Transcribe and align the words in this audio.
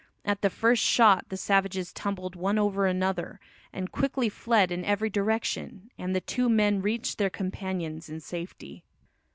At 0.25 0.41
the 0.41 0.49
first 0.49 0.81
shot 0.81 1.29
the 1.29 1.37
savages 1.37 1.93
tumbled 1.93 2.35
"one 2.35 2.57
over 2.57 2.87
another" 2.87 3.39
and 3.71 3.91
quickly 3.91 4.29
fled 4.29 4.71
in 4.71 4.83
every 4.83 5.11
direction, 5.11 5.91
and 5.95 6.15
the 6.15 6.21
two 6.21 6.49
men 6.49 6.81
reached 6.81 7.19
their 7.19 7.29
companions 7.29 8.09
in 8.09 8.19
safety. 8.19 8.83